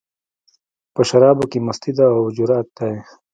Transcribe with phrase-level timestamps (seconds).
[0.93, 2.93] په شرابو کې مستي ده، او جرت دی